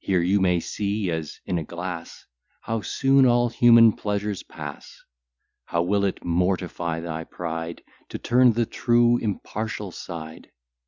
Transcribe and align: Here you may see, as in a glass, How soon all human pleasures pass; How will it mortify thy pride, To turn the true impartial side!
Here 0.00 0.20
you 0.22 0.40
may 0.40 0.58
see, 0.58 1.08
as 1.12 1.38
in 1.46 1.56
a 1.56 1.62
glass, 1.62 2.26
How 2.62 2.80
soon 2.80 3.24
all 3.26 3.48
human 3.48 3.92
pleasures 3.92 4.42
pass; 4.42 5.04
How 5.66 5.82
will 5.82 6.04
it 6.04 6.24
mortify 6.24 6.98
thy 6.98 7.22
pride, 7.22 7.84
To 8.08 8.18
turn 8.18 8.54
the 8.54 8.66
true 8.66 9.18
impartial 9.18 9.92
side! 9.92 10.50